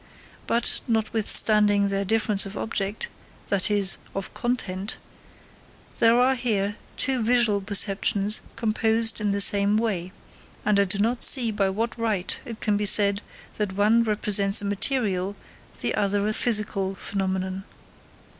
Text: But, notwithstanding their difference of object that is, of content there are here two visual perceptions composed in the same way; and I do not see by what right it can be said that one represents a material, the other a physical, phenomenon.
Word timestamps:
But, 0.47 0.79
notwithstanding 0.87 1.89
their 1.89 2.03
difference 2.03 2.47
of 2.47 2.57
object 2.57 3.07
that 3.49 3.69
is, 3.69 3.99
of 4.15 4.33
content 4.33 4.97
there 5.99 6.19
are 6.19 6.33
here 6.33 6.77
two 6.97 7.21
visual 7.21 7.61
perceptions 7.61 8.41
composed 8.55 9.21
in 9.21 9.31
the 9.31 9.39
same 9.39 9.77
way; 9.77 10.11
and 10.65 10.79
I 10.79 10.85
do 10.85 10.97
not 10.97 11.21
see 11.23 11.51
by 11.51 11.69
what 11.69 11.95
right 11.99 12.35
it 12.45 12.61
can 12.61 12.77
be 12.77 12.85
said 12.87 13.21
that 13.57 13.73
one 13.73 14.03
represents 14.03 14.59
a 14.59 14.65
material, 14.65 15.35
the 15.81 15.93
other 15.93 16.27
a 16.27 16.33
physical, 16.33 16.95
phenomenon. 16.95 17.63